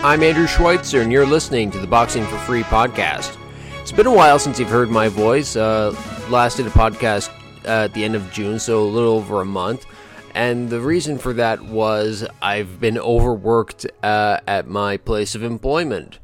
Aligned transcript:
I'm 0.00 0.22
Andrew 0.22 0.46
Schweitzer, 0.46 1.00
and 1.00 1.10
you're 1.10 1.26
listening 1.26 1.72
to 1.72 1.78
the 1.78 1.86
Boxing 1.86 2.24
for 2.24 2.38
Free 2.38 2.62
podcast. 2.62 3.36
It's 3.80 3.90
been 3.90 4.06
a 4.06 4.14
while 4.14 4.38
since 4.38 4.60
you've 4.60 4.68
heard 4.68 4.90
my 4.90 5.08
voice. 5.08 5.56
Uh, 5.56 5.90
last 6.30 6.58
did 6.58 6.68
a 6.68 6.70
podcast 6.70 7.30
uh, 7.64 7.86
at 7.86 7.94
the 7.94 8.04
end 8.04 8.14
of 8.14 8.30
June, 8.30 8.60
so 8.60 8.80
a 8.80 8.84
little 8.84 9.14
over 9.14 9.40
a 9.40 9.44
month. 9.44 9.86
And 10.36 10.70
the 10.70 10.80
reason 10.80 11.18
for 11.18 11.32
that 11.32 11.62
was 11.62 12.24
I've 12.40 12.78
been 12.78 12.96
overworked 12.96 13.86
uh, 14.04 14.38
at 14.46 14.68
my 14.68 14.98
place 14.98 15.34
of 15.34 15.42
employment. 15.42 16.20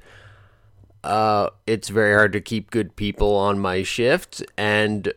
Uh, 1.02 1.50
it's 1.66 1.88
very 1.88 2.14
hard 2.14 2.32
to 2.34 2.40
keep 2.40 2.70
good 2.70 2.94
people 2.94 3.34
on 3.34 3.58
my 3.58 3.82
shift, 3.82 4.40
and 4.56 5.12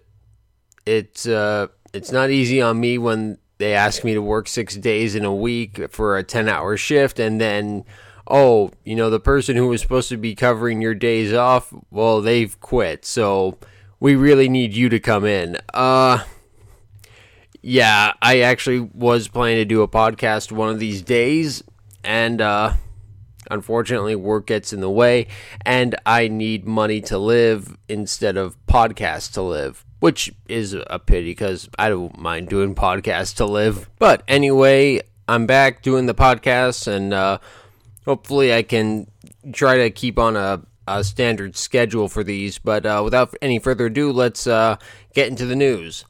it's 0.84 1.27
uh, 1.27 1.67
it's 1.94 2.12
not 2.12 2.31
easy 2.31 2.59
on 2.59 2.80
me 2.80 2.98
when 2.98 3.38
they 3.59 3.76
ask 3.76 4.03
me 4.03 4.16
to 4.16 4.21
work 4.21 4.48
six 4.48 4.76
days 4.76 5.13
in 5.13 5.26
a 5.26 5.34
week 5.34 5.91
for 5.91 6.17
a 6.17 6.23
ten 6.23 6.49
hour 6.49 6.76
shift, 6.76 7.20
and 7.20 7.39
then 7.39 7.85
oh, 8.30 8.72
you 8.84 8.95
know, 8.95 9.09
the 9.09 9.20
person 9.20 9.55
who 9.55 9.67
was 9.67 9.81
supposed 9.81 10.09
to 10.09 10.17
be 10.17 10.35
covering 10.35 10.81
your 10.81 10.95
days 10.95 11.34
off, 11.34 11.73
well, 11.91 12.22
they've 12.22 12.59
quit. 12.59 13.05
So 13.05 13.58
we 13.99 14.16
really 14.16 14.49
need 14.49 14.73
you 14.73 14.90
to 14.90 14.99
come 14.99 15.26
in. 15.26 15.58
Uh 15.73 16.23
yeah, 17.62 18.13
I 18.21 18.41
actually 18.41 18.80
was 18.80 19.27
planning 19.27 19.58
to 19.58 19.66
do 19.66 19.82
a 19.82 19.88
podcast 19.88 20.52
one 20.52 20.70
of 20.70 20.80
these 20.80 21.02
days 21.02 21.63
and 22.04 22.40
uh 22.40 22.73
unfortunately 23.49 24.16
work 24.16 24.48
gets 24.48 24.73
in 24.73 24.82
the 24.82 24.90
way 24.90 25.27
and 25.66 25.96
I 26.05 26.27
need 26.27 26.66
money 26.66 27.02
to 27.02 27.18
live 27.18 27.77
instead 27.88 28.38
of 28.38 28.57
podcasts 28.68 29.32
to 29.34 29.41
live. 29.41 29.84
Which 29.99 30.32
is 30.48 30.76
a 30.76 30.99
pity 30.99 31.32
because 31.32 31.68
I 31.80 31.90
don't 31.90 32.20
mind 32.20 32.49
doing 32.49 32.76
podcasts 32.76 33.35
to 33.38 33.46
live. 33.46 33.90
But 33.98 34.21
anyway, 34.27 35.02
I'm 35.27 35.48
back 35.48 35.82
doing 35.82 36.05
the 36.05 36.13
podcast 36.13 36.88
and 36.88 37.13
uh, 37.13 37.40
hopefully 38.08 38.54
I 38.54 38.63
can 38.63 39.12
try 39.52 39.77
to 39.77 39.90
keep 39.91 40.18
on 40.18 40.38
a, 40.38 40.63
a 40.88 41.04
standard 41.04 41.58
schedule 41.58 42.08
for 42.08 42.24
these. 42.24 42.58
But 42.58 42.86
uh, 42.86 43.02
without 43.04 43.36
any 43.41 43.60
further 43.60 43.88
ado, 43.88 44.12
let's 44.12 44.48
uh, 44.48 44.77
get 45.13 45.27
into 45.27 45.46
the 45.46 45.55
news. 45.55 46.05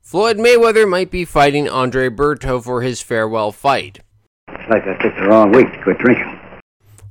Floyd 0.00 0.38
Mayweather 0.38 0.88
might 0.88 1.10
be 1.10 1.24
fighting 1.24 1.68
Andre 1.68 2.08
Berto 2.08 2.62
for 2.62 2.82
his 2.82 3.02
farewell 3.02 3.50
fight. 3.50 4.00
It's 4.48 4.70
like 4.70 4.84
I 4.84 5.02
took 5.02 5.16
the 5.16 5.26
wrong 5.26 5.50
week 5.50 5.70
to 5.72 5.82
quit 5.82 5.98
drinking. 5.98 6.40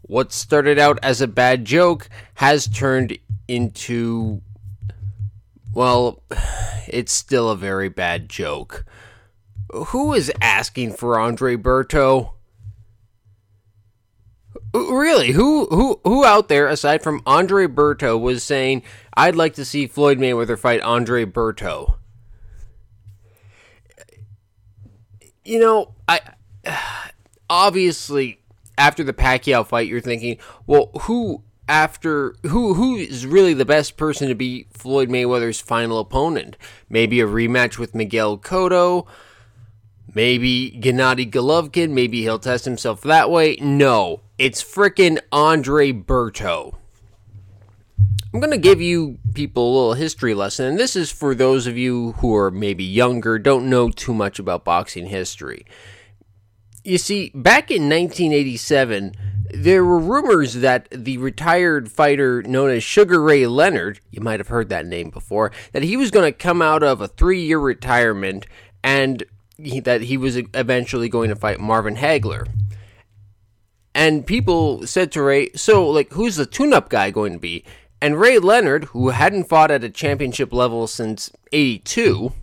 What 0.03 0.31
started 0.31 0.79
out 0.79 0.99
as 1.03 1.19
a 1.19 1.27
bad 1.27 1.65
joke 1.65 2.09
has 2.35 2.67
turned 2.67 3.17
into. 3.47 4.41
Well, 5.73 6.23
it's 6.87 7.11
still 7.11 7.49
a 7.49 7.57
very 7.57 7.89
bad 7.89 8.29
joke. 8.29 8.85
Who 9.71 10.13
is 10.13 10.31
asking 10.39 10.93
for 10.93 11.19
Andre 11.19 11.57
Berto? 11.57 12.32
Really, 14.73 15.31
who 15.33 15.67
who 15.67 15.99
who 16.03 16.25
out 16.25 16.47
there 16.47 16.67
aside 16.67 17.03
from 17.03 17.21
Andre 17.27 17.67
Berto 17.67 18.19
was 18.19 18.43
saying 18.43 18.81
I'd 19.15 19.35
like 19.35 19.53
to 19.55 19.65
see 19.65 19.85
Floyd 19.85 20.17
Mayweather 20.17 20.57
fight 20.57 20.81
Andre 20.81 21.25
Berto? 21.25 21.97
You 25.45 25.59
know, 25.59 25.93
I 26.07 26.21
obviously 27.49 28.39
after 28.75 29.03
the 29.03 29.13
Pacquiao 29.13 29.65
fight 29.65 29.87
you're 29.87 30.01
thinking, 30.01 30.39
well, 30.65 30.89
who 31.01 31.43
after 31.69 32.35
who 32.41 32.73
who 32.73 32.95
is 32.95 33.27
really 33.27 33.53
the 33.53 33.65
best 33.65 33.95
person 33.95 34.27
to 34.27 34.35
be 34.35 34.65
Floyd 34.73 35.07
Mayweather's 35.07 35.61
final 35.61 35.99
opponent? 35.99 36.57
Maybe 36.89 37.21
a 37.21 37.27
rematch 37.27 37.77
with 37.77 37.93
Miguel 37.93 38.39
Cotto, 38.39 39.05
maybe 40.15 40.71
Gennady 40.81 41.29
Golovkin, 41.29 41.91
maybe 41.91 42.23
he'll 42.23 42.39
test 42.39 42.65
himself 42.65 43.01
that 43.01 43.29
way. 43.29 43.55
No, 43.61 44.21
it's 44.37 44.63
frickin' 44.63 45.19
Andre 45.31 45.91
Berto. 45.91 46.75
I'm 48.33 48.39
going 48.39 48.51
to 48.51 48.57
give 48.57 48.81
you 48.81 49.19
people 49.35 49.63
a 49.63 49.73
little 49.73 49.93
history 49.93 50.33
lesson, 50.33 50.65
and 50.65 50.79
this 50.79 50.95
is 50.95 51.11
for 51.11 51.35
those 51.35 51.67
of 51.67 51.77
you 51.77 52.13
who 52.13 52.35
are 52.35 52.49
maybe 52.49 52.83
younger, 52.83 53.37
don't 53.37 53.69
know 53.69 53.89
too 53.89 54.13
much 54.13 54.39
about 54.39 54.65
boxing 54.65 55.05
history. 55.05 55.65
You 56.83 56.97
see, 56.97 57.31
back 57.35 57.69
in 57.69 57.83
1987, 57.83 59.13
there 59.53 59.85
were 59.85 59.99
rumors 59.99 60.55
that 60.55 60.87
the 60.89 61.19
retired 61.19 61.91
fighter 61.91 62.41
known 62.41 62.71
as 62.71 62.83
Sugar 62.83 63.21
Ray 63.21 63.45
Leonard, 63.45 63.99
you 64.09 64.19
might 64.19 64.39
have 64.39 64.47
heard 64.47 64.69
that 64.69 64.87
name 64.87 65.11
before, 65.11 65.51
that 65.73 65.83
he 65.83 65.95
was 65.95 66.09
going 66.09 66.25
to 66.25 66.37
come 66.37 66.61
out 66.61 66.81
of 66.81 67.01
a 67.01 67.07
three 67.07 67.41
year 67.41 67.59
retirement 67.59 68.47
and 68.83 69.23
he, 69.57 69.79
that 69.79 70.01
he 70.01 70.17
was 70.17 70.37
eventually 70.37 71.07
going 71.07 71.29
to 71.29 71.35
fight 71.35 71.59
Marvin 71.59 71.97
Hagler. 71.97 72.47
And 73.95 74.25
people 74.25 74.87
said 74.87 75.11
to 75.11 75.21
Ray, 75.21 75.51
so, 75.53 75.87
like, 75.87 76.13
who's 76.13 76.35
the 76.35 76.45
tune 76.45 76.73
up 76.73 76.89
guy 76.89 77.11
going 77.11 77.33
to 77.33 77.39
be? 77.39 77.63
And 78.01 78.19
Ray 78.19 78.39
Leonard, 78.39 78.85
who 78.85 79.09
hadn't 79.09 79.45
fought 79.45 79.71
at 79.71 79.83
a 79.83 79.89
championship 79.89 80.51
level 80.51 80.87
since 80.87 81.31
82, 81.51 82.33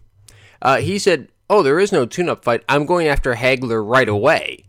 uh, 0.63 0.79
he 0.79 0.99
said, 0.99 1.29
oh, 1.51 1.63
there 1.63 1.81
is 1.81 1.93
no 1.93 2.07
tune 2.07 2.29
up 2.29 2.45
fight. 2.45 2.63
I'm 2.69 2.87
going 2.87 3.09
after 3.09 3.35
Hagler 3.35 3.87
right 3.87 4.09
away. 4.09 4.65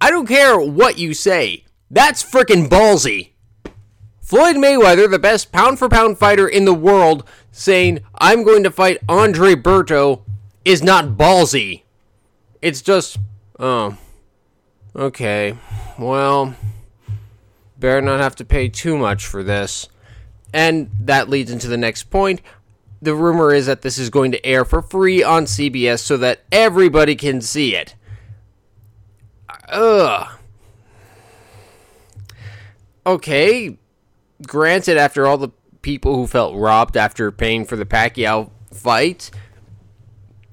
I 0.00 0.10
don't 0.10 0.26
care 0.26 0.58
what 0.58 0.98
you 0.98 1.14
say. 1.14 1.64
That's 1.90 2.22
freaking 2.22 2.68
ballsy. 2.68 3.30
Floyd 4.20 4.56
Mayweather, 4.56 5.10
the 5.10 5.18
best 5.18 5.52
pound 5.52 5.78
for 5.78 5.88
pound 5.88 6.18
fighter 6.18 6.48
in 6.48 6.64
the 6.64 6.74
world, 6.74 7.22
saying, 7.52 8.00
I'm 8.18 8.44
going 8.44 8.62
to 8.64 8.70
fight 8.70 8.98
Andre 9.08 9.54
Berto, 9.54 10.22
is 10.64 10.82
not 10.82 11.16
ballsy. 11.16 11.82
It's 12.60 12.82
just, 12.82 13.18
oh, 13.58 13.96
okay. 14.96 15.56
Well, 15.98 16.54
better 17.78 18.00
not 18.00 18.20
have 18.20 18.36
to 18.36 18.44
pay 18.44 18.68
too 18.68 18.96
much 18.96 19.26
for 19.26 19.42
this. 19.42 19.88
And 20.52 20.90
that 21.00 21.28
leads 21.28 21.50
into 21.50 21.68
the 21.68 21.76
next 21.76 22.04
point. 22.04 22.40
The 23.02 23.14
rumor 23.14 23.52
is 23.52 23.66
that 23.66 23.82
this 23.82 23.98
is 23.98 24.10
going 24.10 24.32
to 24.32 24.44
air 24.44 24.64
for 24.64 24.80
free 24.80 25.22
on 25.22 25.44
CBS 25.44 26.00
so 26.00 26.16
that 26.16 26.44
everybody 26.50 27.14
can 27.14 27.40
see 27.40 27.74
it. 27.74 27.94
Ugh. 29.68 30.28
Okay. 33.04 33.78
Granted, 34.46 34.96
after 34.96 35.26
all 35.26 35.38
the 35.38 35.50
people 35.82 36.16
who 36.16 36.26
felt 36.26 36.56
robbed 36.56 36.96
after 36.96 37.30
paying 37.30 37.64
for 37.64 37.76
the 37.76 37.86
Pacquiao 37.86 38.50
fight, 38.72 39.30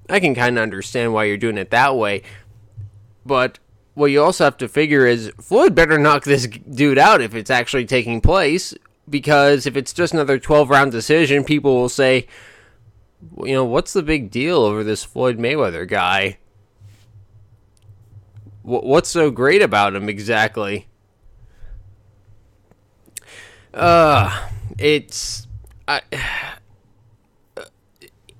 I 0.09 0.19
can 0.19 0.35
kind 0.35 0.57
of 0.57 0.61
understand 0.61 1.13
why 1.13 1.25
you're 1.25 1.37
doing 1.37 1.57
it 1.57 1.71
that 1.71 1.95
way. 1.95 2.23
But 3.25 3.59
what 3.93 4.07
you 4.07 4.21
also 4.23 4.43
have 4.43 4.57
to 4.57 4.67
figure 4.67 5.05
is 5.05 5.31
Floyd 5.39 5.75
better 5.75 5.97
knock 5.97 6.23
this 6.23 6.47
dude 6.47 6.97
out 6.97 7.21
if 7.21 7.35
it's 7.35 7.51
actually 7.51 7.85
taking 7.85 8.21
place. 8.21 8.73
Because 9.09 9.65
if 9.67 9.75
it's 9.75 9.93
just 9.93 10.13
another 10.13 10.39
12 10.39 10.69
round 10.69 10.91
decision, 10.91 11.43
people 11.43 11.75
will 11.75 11.89
say, 11.89 12.27
you 13.43 13.53
know, 13.53 13.65
what's 13.65 13.93
the 13.93 14.03
big 14.03 14.31
deal 14.31 14.59
over 14.59 14.83
this 14.83 15.03
Floyd 15.03 15.37
Mayweather 15.37 15.87
guy? 15.87 16.37
What's 18.61 19.09
so 19.09 19.29
great 19.29 19.61
about 19.61 19.93
him 19.93 20.07
exactly? 20.07 20.87
Uh, 23.73 24.47
it's 24.77 25.47
I, 25.87 26.01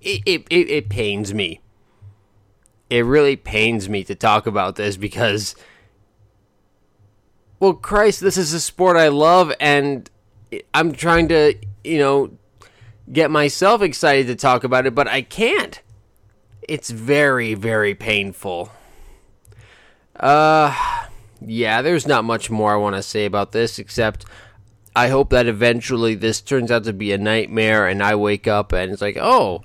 it, 0.02 0.22
it, 0.26 0.48
it, 0.50 0.70
it 0.70 0.90
pains 0.90 1.34
me. 1.34 1.60
It 2.94 3.06
really 3.06 3.36
pains 3.36 3.90
me 3.90 4.04
to 4.04 4.14
talk 4.14 4.46
about 4.46 4.76
this 4.76 4.98
because, 4.98 5.56
well, 7.60 7.74
Christ, 7.74 8.20
this 8.20 8.38
is 8.38 8.54
a 8.54 8.60
sport 8.60 8.98
I 8.98 9.08
love, 9.08 9.52
and 9.60 10.08
I'm 10.76 10.92
trying 10.92 11.28
to, 11.30 11.56
you 11.84 11.98
know, 11.98 12.38
get 13.12 13.32
myself 13.32 13.82
excited 13.82 14.28
to 14.28 14.36
talk 14.36 14.64
about 14.64 14.86
it, 14.86 14.94
but 14.94 15.08
I 15.08 15.24
can't. 15.24 15.82
It's 16.70 16.92
very, 16.92 17.56
very 17.56 17.96
painful. 17.96 18.72
Uh, 20.16 20.78
yeah, 21.42 21.82
there's 21.82 22.06
not 22.06 22.24
much 22.24 22.52
more 22.52 22.74
I 22.74 22.78
want 22.78 22.96
to 22.96 23.02
say 23.02 23.26
about 23.26 23.54
this 23.54 23.80
except 23.80 24.24
I 24.96 25.08
hope 25.08 25.32
that 25.32 25.48
eventually 25.48 26.14
this 26.14 26.42
turns 26.42 26.70
out 26.70 26.84
to 26.84 26.94
be 26.94 27.12
a 27.12 27.18
nightmare 27.18 27.88
and 27.88 28.04
I 28.04 28.14
wake 28.14 28.48
up 28.48 28.72
and 28.72 28.92
it's 28.92 29.02
like, 29.02 29.18
oh, 29.20 29.64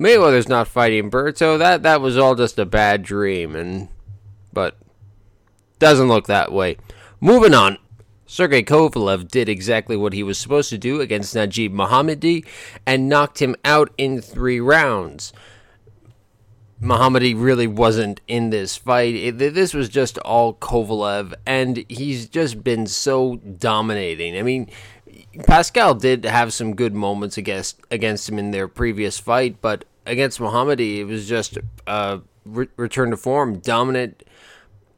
Mayweather's 0.00 0.48
not 0.48 0.66
fighting 0.66 1.10
Berto. 1.10 1.58
That 1.58 1.82
that 1.82 2.00
was 2.00 2.16
all 2.16 2.34
just 2.34 2.58
a 2.58 2.64
bad 2.64 3.02
dream, 3.02 3.54
and 3.54 3.88
but 4.52 4.76
doesn't 5.78 6.08
look 6.08 6.26
that 6.26 6.52
way. 6.52 6.78
Moving 7.20 7.54
on. 7.54 7.78
Sergey 8.26 8.62
Kovalev 8.62 9.26
did 9.28 9.48
exactly 9.48 9.96
what 9.96 10.12
he 10.12 10.22
was 10.22 10.38
supposed 10.38 10.70
to 10.70 10.78
do 10.78 11.00
against 11.00 11.34
Najib 11.34 11.72
Mohammadi 11.72 12.46
and 12.86 13.08
knocked 13.08 13.42
him 13.42 13.56
out 13.64 13.90
in 13.98 14.22
three 14.22 14.60
rounds. 14.60 15.32
Mohammadi 16.80 17.34
really 17.36 17.66
wasn't 17.66 18.20
in 18.28 18.50
this 18.50 18.76
fight. 18.76 19.14
It, 19.14 19.38
this 19.38 19.74
was 19.74 19.88
just 19.88 20.16
all 20.18 20.54
Kovalev, 20.54 21.34
and 21.44 21.84
he's 21.88 22.28
just 22.28 22.62
been 22.62 22.86
so 22.86 23.36
dominating. 23.36 24.38
I 24.38 24.42
mean, 24.42 24.70
Pascal 25.46 25.94
did 25.94 26.24
have 26.24 26.52
some 26.52 26.74
good 26.74 26.94
moments 26.94 27.38
against 27.38 27.80
against 27.90 28.28
him 28.28 28.38
in 28.38 28.50
their 28.50 28.66
previous 28.66 29.18
fight, 29.18 29.60
but 29.60 29.84
against 30.06 30.40
Mohammadi, 30.40 30.98
it 30.98 31.04
was 31.04 31.28
just 31.28 31.58
a 31.86 32.20
re- 32.44 32.68
return 32.76 33.10
to 33.10 33.16
form, 33.16 33.58
dominant, 33.58 34.24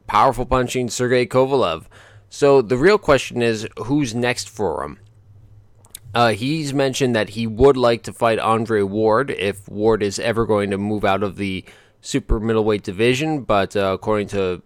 powerful 0.07 0.45
punching 0.45 0.89
Sergey 0.89 1.25
Kovalev. 1.25 1.85
So 2.29 2.61
the 2.61 2.77
real 2.77 2.97
question 2.97 3.41
is 3.41 3.67
who's 3.85 4.15
next 4.15 4.49
for 4.49 4.83
him? 4.83 4.99
Uh, 6.15 6.31
he's 6.31 6.73
mentioned 6.73 7.15
that 7.15 7.29
he 7.29 7.47
would 7.47 7.77
like 7.77 8.03
to 8.03 8.13
fight 8.13 8.39
Andre 8.39 8.81
Ward 8.81 9.31
if 9.31 9.67
Ward 9.67 10.03
is 10.03 10.19
ever 10.19 10.45
going 10.45 10.69
to 10.71 10.77
move 10.77 11.03
out 11.03 11.23
of 11.23 11.37
the 11.37 11.65
super 12.01 12.39
middleweight 12.39 12.83
division, 12.83 13.43
but 13.43 13.75
uh, 13.75 13.91
according 13.93 14.27
to 14.27 14.61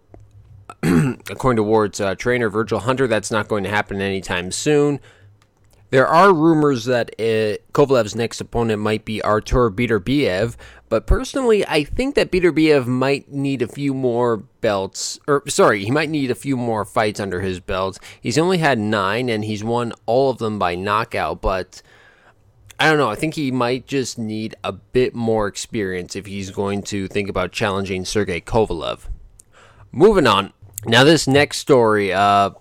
according 1.30 1.58
to 1.58 1.64
Ward's 1.64 2.02
uh, 2.02 2.16
trainer 2.16 2.50
Virgil 2.50 2.80
Hunter, 2.80 3.08
that's 3.08 3.32
not 3.32 3.48
going 3.48 3.64
to 3.64 3.70
happen 3.70 4.02
anytime 4.02 4.52
soon. 4.52 5.00
There 5.90 6.08
are 6.08 6.34
rumors 6.34 6.84
that 6.86 7.12
uh, 7.18 7.64
Kovalev's 7.72 8.16
next 8.16 8.42
opponent 8.42 8.82
might 8.82 9.06
be 9.06 9.22
Artur 9.22 9.70
Beterbiev, 9.70 10.58
but 10.90 11.08
personally, 11.08 11.66
I 11.66 11.86
think 11.86 12.16
that 12.16 12.30
Beterbiev 12.30 12.88
might 12.88 13.32
need 13.32 13.62
a 13.62 13.68
few 13.68 13.94
more 13.94 14.38
belts, 14.38 15.18
or 15.28 15.44
sorry, 15.48 15.86
he 15.86 15.92
might 15.92 16.10
need 16.10 16.30
a 16.30 16.36
few 16.36 16.58
more 16.58 16.84
fights 16.84 17.22
under 17.22 17.40
his 17.40 17.62
belt. 17.62 18.00
He's 18.20 18.38
only 18.38 18.58
had 18.58 18.80
nine, 18.80 19.30
and 19.30 19.46
he's 19.46 19.64
won 19.64 19.94
all 20.06 20.30
of 20.30 20.40
them 20.40 20.60
by 20.60 20.76
knockout, 20.76 21.42
but 21.42 21.82
I 22.80 22.90
don't 22.90 22.98
know. 22.98 23.10
I 23.10 23.16
think 23.16 23.36
he 23.36 23.50
might 23.50 23.88
just 23.88 24.20
need 24.20 24.56
a 24.64 24.74
bit 24.74 25.16
more 25.16 25.48
experience 25.48 26.16
if 26.16 26.26
he's 26.26 26.52
going 26.52 26.84
to 26.84 27.08
think 27.08 27.30
about 27.30 27.54
challenging 27.54 28.04
Sergey 28.04 28.42
Kovalev. 28.42 29.08
Moving 29.92 30.28
on. 30.28 30.52
Now, 30.86 31.04
this 31.04 31.28
next 31.28 31.58
story, 31.58 32.14
uh, 32.14 32.52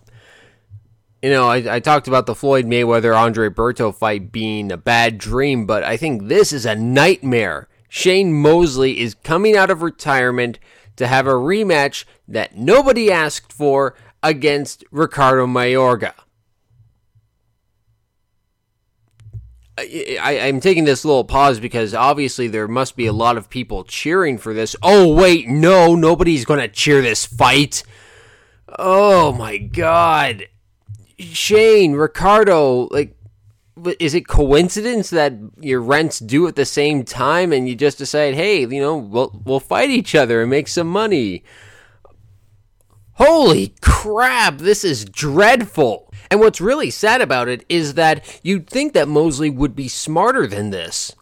you 1.26 1.32
know, 1.32 1.48
I, 1.48 1.74
I, 1.74 1.80
talked 1.80 2.06
about 2.06 2.26
the 2.26 2.36
Floyd 2.36 2.66
Mayweather 2.66 3.18
Andre 3.18 3.48
Berto 3.48 3.92
fight 3.92 4.30
being 4.30 4.70
a 4.70 4.76
bad 4.76 5.18
dream, 5.18 5.66
but 5.66 5.82
I 5.82 5.96
think 5.96 6.28
this 6.28 6.52
is 6.52 6.64
a 6.64 6.76
nightmare. 6.76 7.66
Shane 7.88 8.32
Mosley 8.32 9.00
is 9.00 9.16
coming 9.16 9.56
out 9.56 9.68
of 9.68 9.82
retirement 9.82 10.60
to 10.94 11.08
have 11.08 11.26
a 11.26 11.32
rematch 11.32 12.04
that 12.28 12.56
nobody 12.56 13.10
asked 13.10 13.52
for 13.52 13.96
against 14.22 14.84
Ricardo 14.92 15.48
Mayorga. 15.48 16.12
I, 19.76 20.38
am 20.42 20.60
taking 20.60 20.84
this 20.84 21.04
little 21.04 21.24
pause 21.24 21.58
because 21.58 21.92
obviously 21.92 22.46
there 22.46 22.68
must 22.68 22.94
be 22.94 23.06
a 23.06 23.12
lot 23.12 23.36
of 23.36 23.50
people 23.50 23.82
cheering 23.82 24.38
for 24.38 24.54
this. 24.54 24.76
Oh, 24.80 25.12
wait, 25.12 25.48
no, 25.48 25.96
nobody's 25.96 26.44
going 26.44 26.60
to 26.60 26.68
cheer 26.68 27.02
this 27.02 27.26
fight. 27.26 27.82
Oh 28.78 29.32
my 29.32 29.58
god. 29.58 30.46
Shane, 31.18 31.92
Ricardo, 31.94 32.88
like, 32.90 33.16
is 33.98 34.14
it 34.14 34.26
coincidence 34.26 35.10
that 35.10 35.34
your 35.60 35.80
rents 35.80 36.18
due 36.18 36.46
at 36.46 36.56
the 36.56 36.64
same 36.64 37.04
time 37.04 37.52
and 37.52 37.68
you 37.68 37.74
just 37.74 37.98
decide, 37.98 38.34
hey, 38.34 38.60
you 38.60 38.80
know, 38.80 38.96
we'll, 38.96 39.42
we'll 39.44 39.60
fight 39.60 39.90
each 39.90 40.14
other 40.14 40.40
and 40.40 40.50
make 40.50 40.68
some 40.68 40.88
money? 40.88 41.44
Holy 43.14 43.74
crap, 43.80 44.58
this 44.58 44.84
is 44.84 45.04
dreadful. 45.04 46.12
And 46.30 46.40
what's 46.40 46.60
really 46.60 46.90
sad 46.90 47.22
about 47.22 47.48
it 47.48 47.64
is 47.68 47.94
that 47.94 48.40
you'd 48.42 48.68
think 48.68 48.92
that 48.92 49.08
Mosley 49.08 49.48
would 49.48 49.74
be 49.74 49.88
smarter 49.88 50.46
than 50.46 50.70
this. 50.70 51.14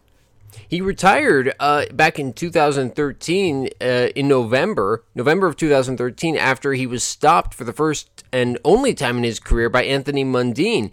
He 0.74 0.80
retired 0.80 1.54
uh, 1.60 1.84
back 1.92 2.18
in 2.18 2.32
2013 2.32 3.68
uh, 3.80 3.84
in 3.84 4.26
November, 4.26 5.04
November 5.14 5.46
of 5.46 5.56
2013, 5.56 6.36
after 6.36 6.72
he 6.72 6.84
was 6.84 7.04
stopped 7.04 7.54
for 7.54 7.62
the 7.62 7.72
first 7.72 8.24
and 8.32 8.58
only 8.64 8.92
time 8.92 9.18
in 9.18 9.22
his 9.22 9.38
career 9.38 9.68
by 9.68 9.84
Anthony 9.84 10.24
Mundine. 10.24 10.90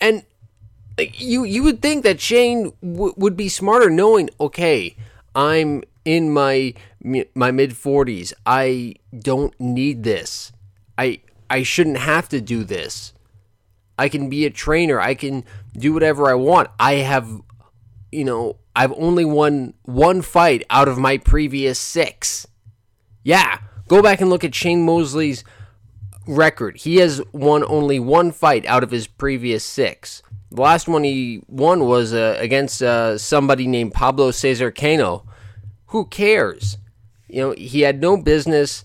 And 0.00 0.24
you 0.96 1.44
you 1.44 1.62
would 1.62 1.82
think 1.82 2.04
that 2.04 2.22
Shane 2.22 2.72
w- 2.80 3.12
would 3.18 3.36
be 3.36 3.50
smarter, 3.50 3.90
knowing 3.90 4.30
okay, 4.40 4.96
I'm 5.34 5.82
in 6.06 6.32
my 6.32 6.72
my 7.34 7.50
mid 7.50 7.72
40s. 7.72 8.32
I 8.46 8.94
don't 9.18 9.52
need 9.60 10.04
this. 10.04 10.52
I 10.96 11.20
I 11.50 11.64
shouldn't 11.64 11.98
have 11.98 12.30
to 12.30 12.40
do 12.40 12.64
this. 12.64 13.12
I 13.98 14.08
can 14.08 14.30
be 14.30 14.46
a 14.46 14.50
trainer. 14.50 14.98
I 14.98 15.14
can 15.14 15.44
do 15.76 15.92
whatever 15.92 16.30
I 16.30 16.34
want. 16.34 16.70
I 16.80 16.94
have 16.94 17.42
you 18.10 18.24
know, 18.24 18.56
I've 18.74 18.92
only 18.92 19.24
won 19.24 19.74
one 19.82 20.22
fight 20.22 20.64
out 20.70 20.88
of 20.88 20.98
my 20.98 21.18
previous 21.18 21.78
six. 21.78 22.46
Yeah, 23.22 23.58
go 23.88 24.02
back 24.02 24.20
and 24.20 24.30
look 24.30 24.44
at 24.44 24.54
Shane 24.54 24.84
Mosley's 24.84 25.44
record. 26.26 26.78
He 26.78 26.96
has 26.96 27.20
won 27.32 27.64
only 27.64 27.98
one 27.98 28.30
fight 28.30 28.66
out 28.66 28.82
of 28.82 28.90
his 28.90 29.06
previous 29.06 29.64
six. 29.64 30.22
The 30.50 30.62
last 30.62 30.88
one 30.88 31.04
he 31.04 31.42
won 31.48 31.84
was 31.86 32.14
uh, 32.14 32.36
against 32.38 32.82
uh, 32.82 33.18
somebody 33.18 33.66
named 33.66 33.92
Pablo 33.92 34.30
Cesar 34.30 34.70
Cano. 34.70 35.26
Who 35.86 36.06
cares? 36.06 36.78
You 37.28 37.42
know, 37.42 37.50
he 37.52 37.82
had 37.82 38.00
no 38.00 38.16
business 38.16 38.82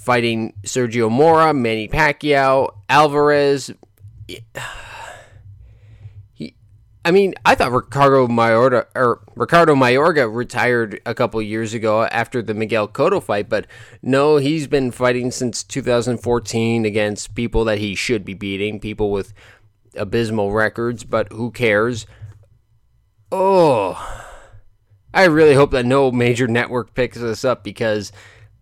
fighting 0.00 0.54
Sergio 0.64 1.10
Mora, 1.10 1.52
Manny 1.54 1.88
Pacquiao, 1.88 2.74
Alvarez. 2.88 3.72
I 7.06 7.12
mean, 7.12 7.34
I 7.44 7.54
thought 7.54 7.70
Ricardo 7.70 8.26
Mayorga 8.26 8.86
or 8.96 9.20
Ricardo 9.36 9.76
Mayorga 9.76 10.28
retired 10.28 11.00
a 11.06 11.14
couple 11.14 11.40
years 11.40 11.72
ago 11.72 12.02
after 12.02 12.42
the 12.42 12.52
Miguel 12.52 12.88
Cotto 12.88 13.22
fight, 13.22 13.48
but 13.48 13.68
no, 14.02 14.38
he's 14.38 14.66
been 14.66 14.90
fighting 14.90 15.30
since 15.30 15.62
2014 15.62 16.84
against 16.84 17.36
people 17.36 17.64
that 17.66 17.78
he 17.78 17.94
should 17.94 18.24
be 18.24 18.34
beating, 18.34 18.80
people 18.80 19.12
with 19.12 19.34
abysmal 19.94 20.50
records, 20.50 21.04
but 21.04 21.32
who 21.32 21.52
cares? 21.52 22.06
Oh, 23.30 23.94
I 25.14 25.26
really 25.26 25.54
hope 25.54 25.70
that 25.70 25.86
no 25.86 26.10
major 26.10 26.48
network 26.48 26.92
picks 26.92 27.18
this 27.18 27.44
up 27.44 27.62
because 27.62 28.10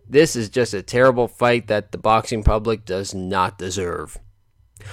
this 0.07 0.37
is 0.37 0.51
just 0.51 0.75
a 0.75 0.83
terrible 0.83 1.29
fight 1.29 1.69
that 1.69 1.93
the 1.93 1.99
boxing 1.99 2.43
public 2.43 2.85
does 2.85 3.15
not 3.15 3.57
deserve. 3.57 4.19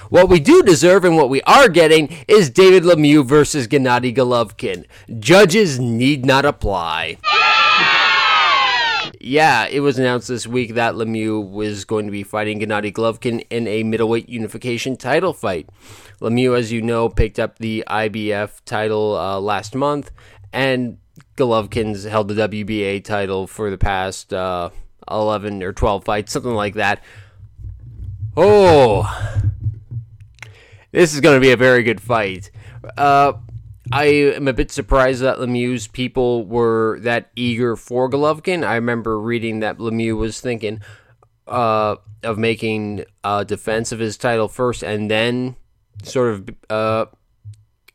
What 0.08 0.28
we 0.28 0.40
do 0.40 0.62
deserve 0.62 1.04
and 1.04 1.16
what 1.16 1.28
we 1.30 1.42
are 1.42 1.68
getting 1.68 2.14
is 2.28 2.50
David 2.50 2.82
Lemieux 2.82 3.24
versus 3.24 3.66
Gennady 3.68 4.14
Golovkin. 4.14 4.84
Judges 5.18 5.78
need 5.78 6.24
not 6.24 6.44
apply. 6.44 7.18
Yeah, 9.24 9.66
it 9.66 9.80
was 9.80 10.00
announced 10.00 10.26
this 10.26 10.48
week 10.48 10.74
that 10.74 10.94
Lemieux 10.94 11.48
was 11.48 11.84
going 11.84 12.06
to 12.06 12.12
be 12.12 12.24
fighting 12.24 12.58
Gennady 12.58 12.92
Golovkin 12.92 13.46
in 13.50 13.68
a 13.68 13.84
middleweight 13.84 14.28
unification 14.28 14.96
title 14.96 15.32
fight. 15.32 15.68
Lemieux, 16.20 16.58
as 16.58 16.72
you 16.72 16.82
know, 16.82 17.08
picked 17.08 17.38
up 17.38 17.58
the 17.58 17.84
IBF 17.86 18.60
title 18.64 19.16
uh, 19.16 19.38
last 19.38 19.76
month, 19.76 20.10
and 20.52 20.98
Golovkin's 21.36 22.04
held 22.04 22.28
the 22.28 22.48
WBA 22.48 23.04
title 23.04 23.46
for 23.46 23.70
the 23.70 23.78
past 23.78 24.32
uh, 24.32 24.70
11 25.10 25.62
or 25.62 25.72
12 25.72 26.04
fights, 26.04 26.32
something 26.32 26.54
like 26.54 26.74
that. 26.74 27.02
Oh, 28.36 29.51
this 30.92 31.14
is 31.14 31.20
going 31.20 31.36
to 31.36 31.40
be 31.40 31.50
a 31.50 31.56
very 31.56 31.82
good 31.82 32.00
fight. 32.00 32.50
Uh, 32.96 33.32
I 33.90 34.04
am 34.04 34.46
a 34.46 34.52
bit 34.52 34.70
surprised 34.70 35.22
that 35.22 35.38
Lemieux's 35.38 35.88
people 35.88 36.46
were 36.46 37.00
that 37.00 37.30
eager 37.34 37.76
for 37.76 38.08
Golovkin. 38.08 38.64
I 38.64 38.76
remember 38.76 39.18
reading 39.18 39.60
that 39.60 39.78
Lemieux 39.78 40.16
was 40.16 40.40
thinking 40.40 40.80
uh, 41.46 41.96
of 42.22 42.38
making 42.38 43.04
a 43.24 43.44
defense 43.44 43.90
of 43.90 43.98
his 43.98 44.16
title 44.16 44.48
first 44.48 44.82
and 44.82 45.10
then 45.10 45.56
sort 46.04 46.34
of 46.34 46.48
uh, 46.70 47.06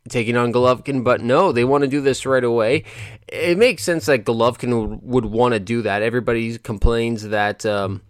taking 0.09 0.35
on 0.37 0.51
Golovkin, 0.51 1.03
but 1.03 1.21
no, 1.21 1.51
they 1.51 1.63
want 1.63 1.83
to 1.83 1.87
do 1.87 2.01
this 2.01 2.25
right 2.25 2.43
away. 2.43 2.83
It 3.27 3.57
makes 3.57 3.83
sense 3.83 4.05
that 4.07 4.25
Golovkin 4.25 5.01
would, 5.03 5.25
want 5.25 5.53
to 5.53 5.59
do 5.59 5.81
that. 5.83 6.01
Everybody 6.01 6.57
complains 6.57 7.27
that. 7.29 7.65
Um, 7.65 8.01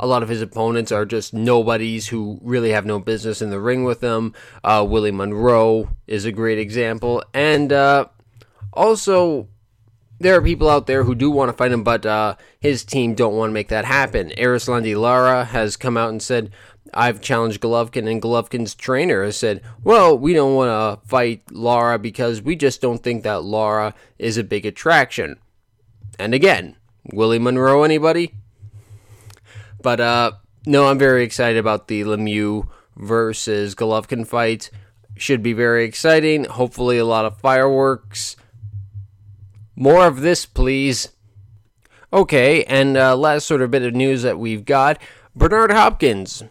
a 0.00 0.06
lot 0.06 0.22
of 0.22 0.30
his 0.30 0.40
opponents 0.40 0.90
are 0.90 1.04
just 1.04 1.34
nobodies 1.34 2.08
who 2.08 2.40
really 2.42 2.70
have 2.70 2.86
no 2.86 2.98
business 2.98 3.42
in 3.42 3.50
the 3.50 3.60
ring 3.60 3.84
with 3.84 4.00
him. 4.00 4.34
Uh, 4.64 4.84
Willie 4.88 5.10
Monroe 5.10 5.90
is 6.06 6.24
a 6.24 6.32
great 6.32 6.58
example. 6.58 7.22
And 7.34 7.70
uh, 7.70 8.06
also, 8.72 9.46
there 10.18 10.34
are 10.34 10.42
people 10.42 10.70
out 10.70 10.86
there 10.86 11.04
who 11.04 11.14
do 11.14 11.30
want 11.30 11.50
to 11.50 11.56
fight 11.56 11.70
him, 11.70 11.84
but 11.84 12.06
uh, 12.06 12.36
his 12.58 12.82
team 12.82 13.14
don't 13.14 13.36
want 13.36 13.50
to 13.50 13.54
make 13.54 13.68
that 13.68 13.84
happen. 13.84 14.30
Erislandy 14.38 14.98
Lara 14.98 15.44
has 15.44 15.76
come 15.76 15.98
out 15.98 16.08
and 16.08 16.22
said, 16.22 16.50
I've 16.94 17.20
challenged 17.20 17.60
Golovkin, 17.60 18.10
and 18.10 18.22
Golovkin's 18.22 18.74
trainer 18.74 19.22
has 19.22 19.36
said, 19.36 19.62
Well, 19.84 20.18
we 20.18 20.32
don't 20.32 20.54
want 20.54 20.70
to 21.02 21.06
fight 21.06 21.42
Lara 21.52 21.98
because 21.98 22.40
we 22.40 22.56
just 22.56 22.80
don't 22.80 23.02
think 23.02 23.22
that 23.22 23.44
Lara 23.44 23.94
is 24.18 24.38
a 24.38 24.44
big 24.44 24.64
attraction. 24.64 25.36
And 26.18 26.32
again, 26.34 26.76
Willie 27.12 27.38
Monroe, 27.38 27.82
anybody? 27.82 28.34
But 29.82 30.00
uh, 30.00 30.32
no, 30.66 30.88
I'm 30.88 30.98
very 30.98 31.24
excited 31.24 31.58
about 31.58 31.88
the 31.88 32.02
Lemieux 32.02 32.68
versus 32.96 33.74
Golovkin 33.74 34.26
fight. 34.26 34.70
Should 35.16 35.42
be 35.42 35.52
very 35.52 35.84
exciting. 35.84 36.44
Hopefully, 36.44 36.98
a 36.98 37.04
lot 37.04 37.24
of 37.24 37.38
fireworks. 37.38 38.36
More 39.76 40.06
of 40.06 40.20
this, 40.20 40.46
please. 40.46 41.08
Okay, 42.12 42.64
and 42.64 42.96
uh, 42.96 43.16
last 43.16 43.46
sort 43.46 43.62
of 43.62 43.70
bit 43.70 43.82
of 43.82 43.94
news 43.94 44.22
that 44.22 44.38
we've 44.38 44.64
got 44.64 45.00
Bernard 45.34 45.72
Hopkins 45.72 46.42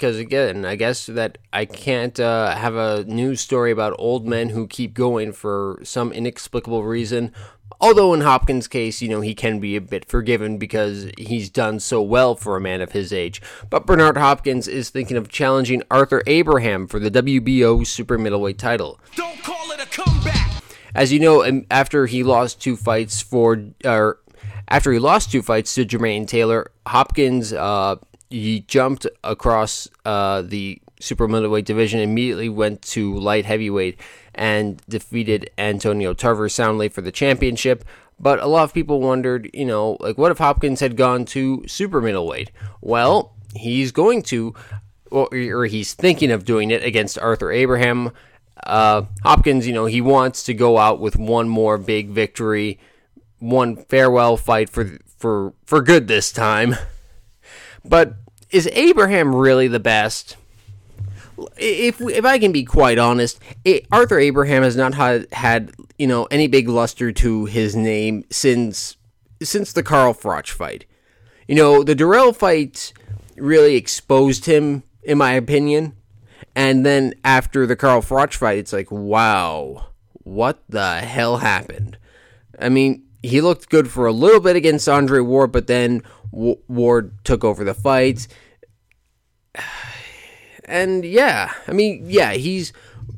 because 0.00 0.18
again, 0.18 0.64
I 0.64 0.76
guess 0.76 1.04
that 1.04 1.36
I 1.52 1.66
can't 1.66 2.18
uh, 2.18 2.56
have 2.56 2.74
a 2.74 3.04
news 3.04 3.42
story 3.42 3.70
about 3.70 3.94
old 3.98 4.26
men 4.26 4.48
who 4.48 4.66
keep 4.66 4.94
going 4.94 5.30
for 5.32 5.78
some 5.82 6.10
inexplicable 6.10 6.84
reason. 6.84 7.34
Although 7.80 8.12
in 8.12 8.20
Hopkins' 8.20 8.68
case, 8.68 9.00
you 9.00 9.08
know, 9.08 9.22
he 9.22 9.34
can 9.34 9.58
be 9.58 9.74
a 9.74 9.80
bit 9.80 10.04
forgiven 10.04 10.58
because 10.58 11.10
he's 11.16 11.48
done 11.48 11.80
so 11.80 12.02
well 12.02 12.34
for 12.34 12.56
a 12.56 12.60
man 12.60 12.80
of 12.80 12.92
his 12.92 13.12
age. 13.12 13.40
But 13.70 13.86
Bernard 13.86 14.18
Hopkins 14.18 14.68
is 14.68 14.90
thinking 14.90 15.16
of 15.16 15.28
challenging 15.28 15.82
Arthur 15.90 16.22
Abraham 16.26 16.86
for 16.86 16.98
the 16.98 17.10
WBO 17.10 17.86
super 17.86 18.18
middleweight 18.18 18.58
title. 18.58 19.00
Don't 19.16 19.42
call 19.42 19.70
it 19.72 19.80
a 19.80 19.86
comeback. 19.86 20.62
As 20.94 21.12
you 21.12 21.20
know, 21.20 21.44
um, 21.44 21.64
after 21.70 22.06
he 22.06 22.22
lost 22.22 22.60
two 22.60 22.76
fights 22.76 23.22
for, 23.22 23.64
or 23.84 24.20
after 24.68 24.92
he 24.92 24.98
lost 24.98 25.32
two 25.32 25.40
fights 25.40 25.74
to 25.76 25.86
Jermaine 25.86 26.26
Taylor, 26.26 26.70
Hopkins 26.86 27.52
uh, 27.52 27.96
he 28.28 28.60
jumped 28.60 29.06
across 29.24 29.88
uh, 30.04 30.42
the 30.42 30.80
super 31.00 31.26
middleweight 31.26 31.64
division, 31.64 32.00
immediately 32.00 32.48
went 32.48 32.82
to 32.82 33.16
light 33.16 33.44
heavyweight, 33.44 33.98
and 34.40 34.80
defeated 34.88 35.50
Antonio 35.58 36.14
Tarver 36.14 36.48
soundly 36.48 36.88
for 36.88 37.02
the 37.02 37.12
championship. 37.12 37.84
But 38.18 38.38
a 38.38 38.46
lot 38.46 38.64
of 38.64 38.72
people 38.72 38.98
wondered, 39.02 39.50
you 39.52 39.66
know, 39.66 39.98
like 40.00 40.16
what 40.16 40.32
if 40.32 40.38
Hopkins 40.38 40.80
had 40.80 40.96
gone 40.96 41.26
to 41.26 41.62
super 41.68 42.00
middleweight? 42.00 42.50
Well, 42.80 43.34
he's 43.54 43.92
going 43.92 44.22
to, 44.24 44.54
or, 45.10 45.66
he's 45.66 45.92
thinking 45.92 46.30
of 46.30 46.46
doing 46.46 46.70
it 46.70 46.82
against 46.82 47.18
Arthur 47.18 47.52
Abraham. 47.52 48.12
Uh, 48.64 49.02
Hopkins, 49.22 49.66
you 49.66 49.74
know, 49.74 49.84
he 49.84 50.00
wants 50.00 50.42
to 50.44 50.54
go 50.54 50.78
out 50.78 51.00
with 51.00 51.16
one 51.16 51.48
more 51.48 51.76
big 51.76 52.08
victory, 52.08 52.78
one 53.40 53.76
farewell 53.76 54.38
fight 54.38 54.70
for 54.70 54.98
for 55.18 55.52
for 55.66 55.82
good 55.82 56.08
this 56.08 56.32
time. 56.32 56.76
But 57.84 58.14
is 58.50 58.68
Abraham 58.72 59.34
really 59.34 59.68
the 59.68 59.80
best? 59.80 60.36
If 61.56 62.00
if 62.00 62.24
I 62.24 62.38
can 62.38 62.52
be 62.52 62.64
quite 62.64 62.98
honest, 62.98 63.40
it, 63.64 63.86
Arthur 63.90 64.18
Abraham 64.18 64.62
has 64.62 64.76
not 64.76 64.94
had, 64.94 65.26
had 65.32 65.72
you 65.98 66.06
know 66.06 66.24
any 66.30 66.48
big 66.48 66.68
luster 66.68 67.12
to 67.12 67.44
his 67.46 67.76
name 67.76 68.24
since 68.30 68.96
since 69.42 69.72
the 69.72 69.82
Carl 69.82 70.14
Froch 70.14 70.48
fight. 70.48 70.86
You 71.48 71.54
know, 71.54 71.82
the 71.82 71.96
Dirrell 71.96 72.34
fight 72.34 72.92
really 73.36 73.76
exposed 73.76 74.44
him, 74.44 74.84
in 75.02 75.18
my 75.18 75.32
opinion. 75.32 75.96
And 76.54 76.84
then 76.84 77.14
after 77.24 77.66
the 77.66 77.76
Carl 77.76 78.02
Froch 78.02 78.34
fight, 78.34 78.58
it's 78.58 78.72
like, 78.72 78.90
wow, 78.90 79.86
what 80.12 80.62
the 80.68 81.00
hell 81.00 81.38
happened? 81.38 81.98
I 82.58 82.68
mean, 82.68 83.04
he 83.22 83.40
looked 83.40 83.68
good 83.68 83.90
for 83.90 84.06
a 84.06 84.12
little 84.12 84.40
bit 84.40 84.56
against 84.56 84.88
Andre 84.88 85.20
Ward, 85.20 85.52
but 85.52 85.66
then 85.66 86.02
Ward 86.32 87.24
took 87.24 87.44
over 87.44 87.64
the 87.64 87.74
fight. 87.74 88.28
And 90.70 91.04
yeah, 91.04 91.52
I 91.66 91.72
mean, 91.72 92.04
yeah, 92.06 92.32
he's 92.32 92.72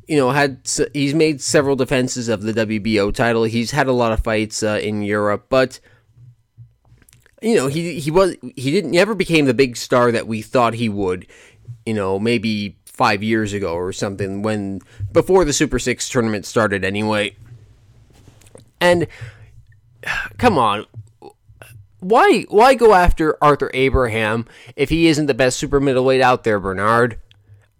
you 0.08 0.16
know 0.16 0.30
had 0.30 0.66
he's 0.94 1.14
made 1.14 1.40
several 1.42 1.76
defenses 1.76 2.28
of 2.28 2.42
the 2.42 2.52
WBO 2.52 3.14
title. 3.14 3.44
He's 3.44 3.72
had 3.72 3.86
a 3.86 3.92
lot 3.92 4.10
of 4.10 4.20
fights 4.20 4.62
uh, 4.62 4.80
in 4.82 5.02
Europe, 5.02 5.46
but 5.50 5.78
you 7.42 7.54
know 7.54 7.66
he 7.66 8.00
he 8.00 8.10
was 8.10 8.36
he 8.56 8.70
didn't 8.70 8.92
never 8.92 9.14
became 9.14 9.44
the 9.44 9.54
big 9.54 9.76
star 9.76 10.10
that 10.10 10.26
we 10.26 10.40
thought 10.40 10.74
he 10.74 10.88
would. 10.88 11.26
You 11.84 11.92
know, 11.92 12.18
maybe 12.18 12.78
five 12.86 13.22
years 13.22 13.52
ago 13.52 13.74
or 13.74 13.92
something 13.92 14.42
when 14.42 14.80
before 15.12 15.44
the 15.44 15.52
Super 15.52 15.78
Six 15.78 16.08
tournament 16.08 16.46
started 16.46 16.84
anyway. 16.84 17.36
And 18.80 19.06
come 20.38 20.56
on, 20.56 20.86
why 22.00 22.46
why 22.48 22.74
go 22.74 22.94
after 22.94 23.36
Arthur 23.44 23.70
Abraham 23.74 24.46
if 24.74 24.88
he 24.88 25.06
isn't 25.06 25.26
the 25.26 25.34
best 25.34 25.58
super 25.58 25.80
middleweight 25.80 26.22
out 26.22 26.44
there, 26.44 26.58
Bernard? 26.58 27.18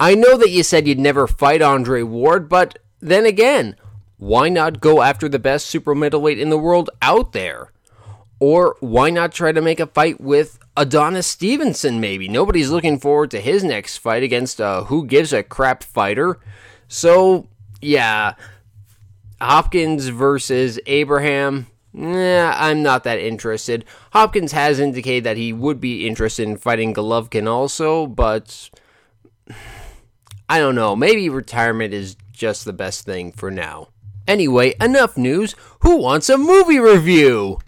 I 0.00 0.14
know 0.14 0.37
that 0.37 0.50
you 0.50 0.62
said 0.62 0.87
you'd 0.87 0.99
never 0.99 1.26
fight 1.26 1.62
Andre 1.62 2.02
Ward, 2.02 2.49
but 2.49 2.78
then 3.00 3.26
again, 3.26 3.76
why 4.16 4.49
not 4.49 4.80
go 4.80 5.02
after 5.02 5.28
the 5.28 5.38
best 5.38 5.66
super 5.66 5.94
middleweight 5.94 6.38
in 6.38 6.50
the 6.50 6.58
world 6.58 6.90
out 7.00 7.32
there? 7.32 7.72
Or 8.38 8.76
why 8.80 9.11
not 9.11 9.32
try 9.32 9.52
to 9.52 9.61
make 9.61 9.78
a 9.78 9.87
fight 9.87 10.20
with 10.20 10.58
Adonis 10.76 11.26
Stevenson, 11.26 12.00
maybe? 12.00 12.28
Nobody's 12.28 12.70
looking 12.70 12.99
forward 12.99 13.30
to 13.32 13.40
his 13.40 13.62
next 13.62 13.99
fight 13.99 14.22
against 14.22 14.58
a 14.58 14.84
who 14.84 15.06
gives 15.06 15.32
a 15.32 15.42
crap 15.42 15.84
fighter. 15.84 16.40
So, 16.88 17.46
yeah, 17.80 18.34
Hopkins 19.40 20.08
versus 20.08 20.80
Abraham. 20.87 21.66
Nah, 21.92 22.54
I'm 22.56 22.82
not 22.82 23.04
that 23.04 23.18
interested. 23.18 23.84
Hopkins 24.12 24.52
has 24.52 24.80
indicated 24.80 25.25
that 25.25 25.37
he 25.37 25.52
would 25.52 25.80
be 25.80 26.06
interested 26.06 26.49
in 26.49 26.56
fighting 26.56 26.94
Golovkin 26.94 27.49
also, 27.49 28.06
but 28.06 28.70
I 30.49 30.58
don't 30.58 30.75
know. 30.75 30.94
Maybe 30.96 31.28
retirement 31.28 31.94
is 31.94 32.16
just 32.32 32.64
the 32.64 32.72
best 32.72 33.04
thing 33.04 33.32
for 33.32 33.50
now. 33.50 33.88
Anyway, 34.26 34.75
enough 34.80 35.16
news. 35.16 35.54
Who 35.80 35.96
wants 35.96 36.28
a 36.28 36.38
movie 36.38 36.78
review? 36.78 37.58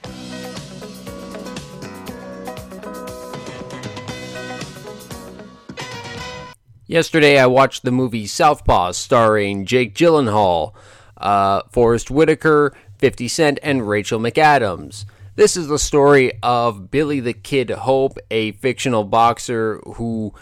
Yesterday, 6.86 7.38
I 7.38 7.46
watched 7.46 7.82
the 7.82 7.90
movie 7.90 8.26
Southpaw 8.26 8.92
starring 8.92 9.64
Jake 9.64 9.94
Gyllenhaal, 9.94 10.74
uh, 11.16 11.62
Forest 11.70 12.10
Whitaker, 12.10 12.76
50 12.98 13.26
Cent, 13.26 13.58
and 13.62 13.88
Rachel 13.88 14.20
McAdams. 14.20 15.06
This 15.34 15.56
is 15.56 15.66
the 15.66 15.78
story 15.78 16.32
of 16.42 16.90
Billy 16.90 17.20
the 17.20 17.32
Kid 17.32 17.70
Hope, 17.70 18.18
a 18.30 18.52
fictional 18.52 19.02
boxer 19.02 19.80
who 19.94 20.34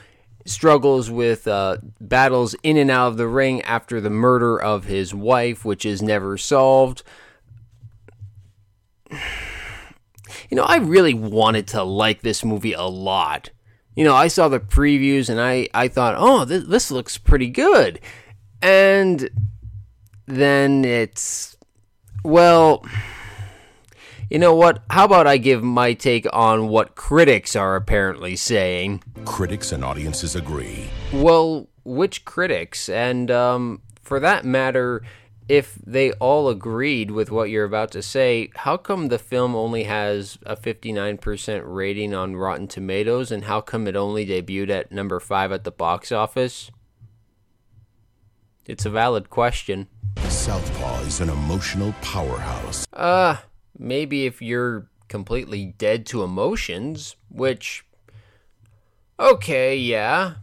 struggles 0.47 1.11
with 1.11 1.47
uh, 1.47 1.79
battles 2.01 2.55
in 2.63 2.77
and 2.77 2.91
out 2.91 3.09
of 3.09 3.17
the 3.17 3.29
ring 3.29 3.63
after 3.63 4.01
the 4.01 4.11
murder 4.11 4.61
of 4.61 4.85
his 4.85 5.15
wife, 5.15 5.65
which 5.65 5.85
is 5.85 6.03
never 6.03 6.37
solved. 6.37 7.03
You 10.49 10.57
know, 10.57 10.65
I 10.65 10.77
really 10.77 11.15
wanted 11.15 11.67
to 11.69 11.83
like 11.83 12.21
this 12.21 12.45
movie 12.45 12.75
a 12.75 12.83
lot. 12.83 13.51
You 13.97 14.05
know, 14.05 14.15
I 14.15 14.29
saw 14.29 14.49
the 14.49 14.61
previews 14.61 15.31
and 15.31 15.41
I, 15.41 15.69
I 15.73 15.89
thought, 15.89 16.15
oh, 16.19 16.45
this, 16.45 16.65
this 16.65 16.91
looks 16.91 17.17
pretty 17.17 17.49
good. 17.49 18.01
And 18.61 19.31
then 20.27 20.85
it's, 20.85 21.57
well, 22.23 22.85
you 24.33 24.39
know 24.39 24.55
what? 24.55 24.83
How 24.89 25.05
about 25.05 25.27
I 25.27 25.37
give 25.37 25.62
my 25.62 25.93
take 25.93 26.27
on 26.33 26.69
what 26.69 26.95
critics 26.95 27.55
are 27.55 27.77
apparently 27.77 28.35
saying? 28.35 29.03
Critics 29.27 29.73
and 29.73 29.85
audiences 29.85 30.35
agree. 30.35 30.89
Well, 31.12 31.69
which 31.85 32.25
critics? 32.25 32.89
And 32.89 33.31
um, 33.31 33.83
for 34.01 34.19
that 34.21 34.47
matter, 34.47 35.03
if 35.51 35.75
they 35.87 36.12
all 36.12 36.49
agreed 36.49 37.11
with 37.11 37.31
what 37.31 37.51
you're 37.51 37.67
about 37.67 37.91
to 37.91 38.01
say, 38.01 38.49
how 38.55 38.79
come 38.79 39.09
the 39.09 39.19
film 39.19 39.55
only 39.55 39.85
has 39.85 40.39
a 40.47 40.57
59% 40.57 41.62
rating 41.67 42.15
on 42.15 42.35
Rotten 42.35 42.69
Tomatoes 42.69 43.31
and 43.31 43.45
how 43.45 43.61
come 43.61 43.87
it 43.87 43.97
only 43.97 44.25
debuted 44.25 44.71
at 44.71 44.91
number 44.91 45.21
5 45.21 45.53
at 45.53 45.65
the 45.65 45.71
box 45.71 46.11
office? 46.11 46.71
It's 48.65 48.87
a 48.87 48.91
valid 48.91 49.29
question. 49.29 49.89
Southpaw 50.29 51.01
is 51.03 51.21
an 51.21 51.29
emotional 51.29 51.93
powerhouse. 52.01 52.87
Uh, 52.95 53.37
maybe 53.83 54.27
if 54.27 54.41
you're 54.41 54.89
completely 55.09 55.75
dead 55.77 56.07
to 56.07 56.23
emotions, 56.23 57.17
which. 57.29 57.85
Okay, 59.19 59.77
yeah. 59.77 60.35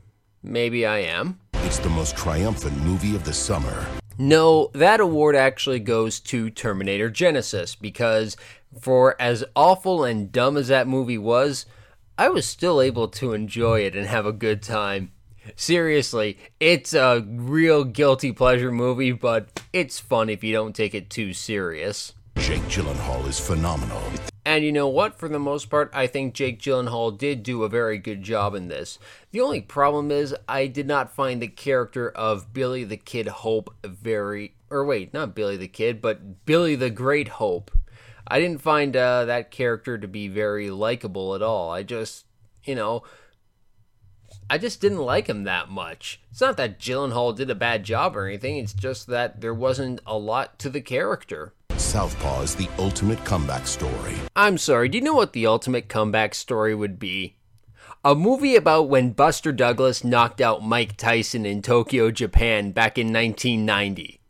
Maybe 0.44 0.86
I 0.86 1.00
am. 1.00 1.40
It's 1.54 1.80
the 1.80 1.90
most 1.90 2.16
triumphant 2.16 2.78
movie 2.84 3.16
of 3.16 3.24
the 3.24 3.34
summer. 3.34 3.86
No, 4.18 4.70
that 4.74 5.00
award 5.00 5.36
actually 5.36 5.80
goes 5.80 6.20
to 6.22 6.50
Terminator 6.50 7.10
Genisys 7.10 7.80
because 7.80 8.36
for 8.80 9.20
as 9.20 9.44
awful 9.56 10.04
and 10.04 10.32
dumb 10.32 10.58
as 10.58 10.68
that 10.68 10.88
movie 10.88 11.18
was, 11.18 11.66
I 12.18 12.30
was 12.30 12.46
still 12.46 12.82
able 12.82 13.08
to 13.10 13.34
enjoy 13.34 13.82
it 13.82 13.96
and 13.96 14.06
have 14.08 14.26
a 14.26 14.34
good 14.34 14.62
time. 14.62 15.14
Seriously, 15.56 16.38
it's 16.60 16.94
a 16.94 17.26
real 17.28 17.86
guilty 17.86 18.32
pleasure 18.32 18.72
movie, 18.72 19.14
but 19.14 19.62
it's 19.72 20.00
fun 20.00 20.30
if 20.30 20.44
you 20.44 20.54
don't 20.54 20.76
take 20.76 20.94
it 20.94 21.10
too 21.10 21.34
serious. 21.34 22.14
Jake 22.40 22.62
Gyllenhaal 22.64 23.28
is 23.28 23.38
phenomenal. 23.38 24.02
And 24.46 24.64
you 24.64 24.72
know 24.72 24.88
what? 24.88 25.20
For 25.20 25.28
the 25.28 25.40
most 25.40 25.70
part, 25.70 25.92
I 25.94 26.08
think 26.08 26.34
Jake 26.34 26.60
Gyllenhaal 26.60 27.16
did 27.16 27.44
do 27.44 27.64
a 27.64 27.70
very 27.70 27.98
good 27.98 28.24
job 28.24 28.56
in 28.56 28.70
this. 28.70 28.98
The 29.32 29.42
only 29.42 29.62
problem 29.62 30.10
is, 30.10 30.34
I 30.48 30.68
did 30.68 30.88
not 30.88 31.14
find 31.14 31.42
the 31.42 31.50
character 31.50 32.10
of 32.10 32.54
Billy 32.54 32.86
the 32.86 32.98
Kid 32.98 33.28
Hope 33.28 33.76
very. 33.84 34.56
Or 34.70 34.86
wait, 34.86 35.14
not 35.14 35.36
Billy 35.36 35.58
the 35.58 35.68
Kid, 35.68 36.02
but 36.02 36.46
Billy 36.46 36.76
the 36.76 36.90
Great 36.90 37.28
Hope. 37.28 37.72
I 38.26 38.40
didn't 38.40 38.62
find 38.62 38.96
uh, 38.96 39.26
that 39.26 39.52
character 39.52 39.98
to 39.98 40.08
be 40.08 40.28
very 40.28 40.70
likable 40.70 41.36
at 41.36 41.42
all. 41.42 41.72
I 41.72 41.84
just, 41.84 42.26
you 42.64 42.74
know, 42.74 43.04
I 44.50 44.58
just 44.58 44.80
didn't 44.80 45.00
like 45.00 45.28
him 45.28 45.44
that 45.44 45.70
much. 45.70 46.22
It's 46.32 46.42
not 46.42 46.58
that 46.58 46.80
Gyllenhaal 46.80 47.36
did 47.36 47.50
a 47.50 47.56
bad 47.56 47.84
job 47.84 48.16
or 48.16 48.28
anything, 48.28 48.58
it's 48.58 48.74
just 48.74 49.08
that 49.08 49.42
there 49.42 49.54
wasn't 49.54 50.00
a 50.08 50.18
lot 50.18 50.58
to 50.60 50.70
the 50.70 50.82
character. 50.82 51.54
Southpaw 51.90 52.42
is 52.42 52.54
the 52.54 52.70
ultimate 52.78 53.26
comeback 53.26 53.66
story. 53.66 54.14
I'm 54.36 54.60
sorry, 54.60 54.90
do 54.90 55.00
you 55.00 55.04
know 55.04 55.16
what 55.16 55.34
the 55.34 55.48
ultimate 55.48 55.90
comeback 55.90 56.36
story 56.36 56.76
would 56.76 57.00
be? 57.00 57.38
A 58.06 58.14
movie 58.14 58.56
about 58.56 58.90
when 58.90 59.10
Buster 59.10 59.52
Douglas 59.52 60.04
knocked 60.04 60.40
out 60.40 60.64
Mike 60.64 60.98
Tyson 60.98 61.48
in 61.48 61.64
Tokyo, 61.64 62.12
Japan 62.12 62.74
back 62.74 63.00
in 63.00 63.08
1990. 63.08 64.22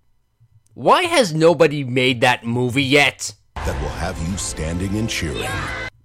Why 0.74 1.04
has 1.04 1.34
nobody 1.34 1.84
made 1.84 2.22
that 2.22 2.46
movie 2.46 2.82
yet? 2.82 3.36
That 3.56 3.82
will 3.82 3.89
have 3.89 4.18
you 4.30 4.38
standing 4.38 4.98
and 4.98 5.10
cheering. 5.10 5.51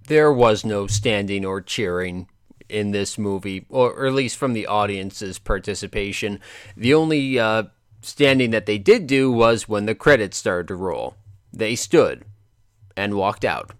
There 0.09 0.33
was 0.33 0.65
no 0.65 0.87
standing 0.87 1.45
or 1.45 1.61
cheering 1.61 2.27
in 2.67 2.91
this 2.91 3.17
movie, 3.17 3.65
or, 3.69 4.05
at 4.05 4.11
least 4.11 4.35
from 4.35 4.51
the 4.51 4.67
audience's 4.67 5.39
participation. 5.39 6.41
The 6.75 6.93
only 6.93 7.39
uh, 7.39 7.63
standing 8.01 8.51
that 8.51 8.65
they 8.65 8.77
did 8.77 9.07
do 9.07 9.31
was 9.31 9.69
when 9.69 9.85
the 9.85 9.95
credits 9.95 10.35
started 10.35 10.67
to 10.67 10.75
roll. 10.75 11.15
They 11.55 11.75
stood 11.75 12.25
and 12.95 13.15
walked 13.15 13.45
out 13.45 13.71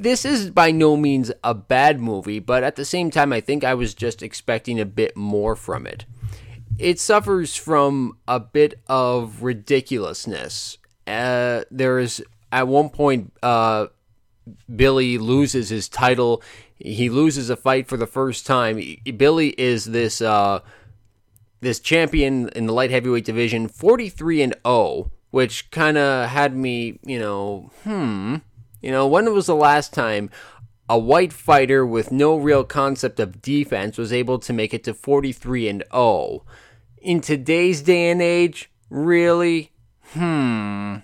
this 0.00 0.24
is 0.24 0.50
by 0.50 0.70
no 0.70 0.96
means 0.96 1.30
a 1.44 1.52
bad 1.52 2.00
movie, 2.00 2.38
but 2.38 2.64
at 2.64 2.76
the 2.76 2.86
same 2.86 3.10
time, 3.10 3.34
I 3.34 3.40
think 3.40 3.64
I 3.64 3.74
was 3.74 3.92
just 3.92 4.22
expecting 4.22 4.80
a 4.80 4.86
bit 4.86 5.14
more 5.14 5.54
from 5.54 5.86
it. 5.86 6.06
It 6.78 6.98
suffers 6.98 7.54
from 7.54 8.16
a 8.26 8.40
bit 8.40 8.80
of 8.86 9.42
ridiculousness. 9.42 10.78
Uh, 11.06 11.64
there 11.70 11.98
is, 11.98 12.24
at 12.50 12.66
one 12.66 12.88
point, 12.88 13.34
uh, 13.42 13.88
Billy 14.74 15.18
loses 15.18 15.68
his 15.68 15.86
title. 15.86 16.42
He 16.76 17.10
loses 17.10 17.50
a 17.50 17.56
fight 17.56 17.86
for 17.86 17.98
the 17.98 18.06
first 18.06 18.46
time. 18.46 18.80
Billy 19.18 19.48
is 19.58 19.84
this 19.84 20.22
uh, 20.22 20.60
this 21.60 21.78
champion 21.78 22.48
in 22.50 22.66
the 22.66 22.72
light 22.72 22.90
heavyweight 22.90 23.26
division, 23.26 23.68
43 23.68 24.42
and 24.42 24.54
0, 24.66 25.10
which 25.30 25.70
kind 25.70 25.96
of 25.96 26.28
had 26.28 26.54
me, 26.54 26.98
you 27.04 27.18
know, 27.18 27.70
hmm 27.84 28.36
you 28.80 28.90
know, 28.90 29.06
when 29.06 29.32
was 29.32 29.46
the 29.46 29.54
last 29.54 29.92
time 29.92 30.30
a 30.88 30.98
white 30.98 31.32
fighter 31.32 31.86
with 31.86 32.10
no 32.10 32.36
real 32.36 32.64
concept 32.64 33.20
of 33.20 33.42
defense 33.42 33.98
was 33.98 34.12
able 34.12 34.38
to 34.40 34.52
make 34.52 34.72
it 34.74 34.84
to 34.84 34.94
43 34.94 35.68
and 35.68 35.84
0? 35.92 36.44
In 37.00 37.20
today's 37.20 37.82
day 37.82 38.10
and 38.10 38.22
age, 38.22 38.70
really? 38.88 39.72
Hmm. 40.12 40.96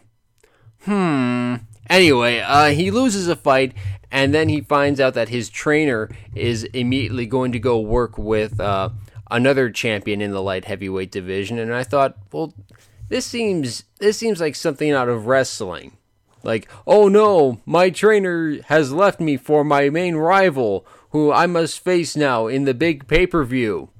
Hmm. 0.83 1.57
Anyway, 1.89 2.41
uh, 2.41 2.71
he 2.71 2.91
loses 2.91 3.29
a 3.29 3.37
fight, 3.37 3.73
and 4.11 4.35
then 4.35 4.49
he 4.49 4.61
finds 4.61 5.01
out 5.01 5.15
that 5.15 5.29
his 5.29 5.49
trainer 5.49 6.11
is 6.35 6.65
immediately 6.65 7.27
going 7.27 7.53
to 7.53 7.59
go 7.59 7.79
work 7.79 8.19
with 8.19 8.59
uh, 8.59 8.89
another 9.31 9.71
champion 9.71 10.21
in 10.21 10.33
the 10.33 10.43
light 10.43 10.65
heavyweight 10.65 11.11
division. 11.13 11.59
And 11.59 11.73
I 11.73 11.85
thought, 11.85 12.17
well, 12.33 12.55
this 13.09 13.27
seems 13.27 13.85
this 13.99 14.17
seems 14.19 14.41
like 14.41 14.55
something 14.55 14.93
out 14.93 15.09
of 15.09 15.27
wrestling. 15.27 15.97
Like, 16.43 16.69
oh 16.87 17.09
no, 17.09 17.61
my 17.67 17.91
trainer 17.91 18.63
has 18.67 18.93
left 18.93 19.19
me 19.21 19.37
for 19.37 19.65
my 19.65 19.91
main 19.91 20.15
rival, 20.15 20.87
who 21.11 21.33
I 21.33 21.47
must 21.47 21.81
face 21.81 22.17
now 22.17 22.47
in 22.47 22.65
the 22.65 22.75
big 22.75 23.09
pay 23.09 23.27
per 23.27 23.45
view. 23.45 23.91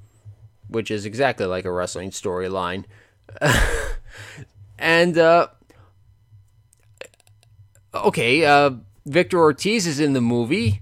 Which 0.69 0.91
is 0.91 1.05
exactly 1.05 1.45
like 1.45 1.65
a 1.65 1.71
wrestling 1.71 2.11
storyline. 2.11 2.85
and, 4.79 5.17
uh, 5.17 5.47
okay, 7.93 8.45
uh, 8.45 8.71
Victor 9.05 9.39
Ortiz 9.39 9.87
is 9.87 9.99
in 9.99 10.13
the 10.13 10.21
movie, 10.21 10.81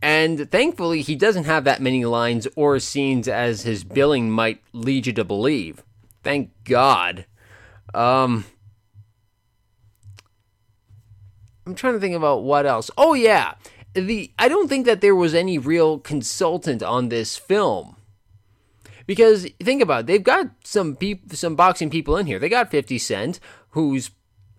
and 0.00 0.50
thankfully 0.50 1.02
he 1.02 1.14
doesn't 1.14 1.44
have 1.44 1.64
that 1.64 1.82
many 1.82 2.04
lines 2.04 2.48
or 2.56 2.78
scenes 2.78 3.28
as 3.28 3.62
his 3.62 3.84
billing 3.84 4.30
might 4.30 4.62
lead 4.72 5.06
you 5.06 5.12
to 5.12 5.24
believe. 5.24 5.82
Thank 6.22 6.50
God. 6.64 7.26
Um, 7.94 8.44
I'm 11.66 11.74
trying 11.74 11.94
to 11.94 12.00
think 12.00 12.14
about 12.14 12.42
what 12.42 12.66
else. 12.66 12.90
Oh 12.96 13.14
yeah, 13.14 13.54
the 13.94 14.32
I 14.38 14.48
don't 14.48 14.68
think 14.68 14.86
that 14.86 15.00
there 15.00 15.14
was 15.14 15.34
any 15.34 15.58
real 15.58 15.98
consultant 15.98 16.82
on 16.82 17.08
this 17.08 17.36
film. 17.36 17.96
Because 19.06 19.46
think 19.62 19.80
about 19.80 20.00
it, 20.00 20.06
they've 20.06 20.22
got 20.22 20.50
some 20.64 20.94
peop- 20.94 21.32
some 21.34 21.56
boxing 21.56 21.88
people 21.88 22.16
in 22.18 22.26
here. 22.26 22.38
They 22.38 22.50
got 22.50 22.70
50 22.70 22.98
Cent, 22.98 23.40
who's 23.70 24.10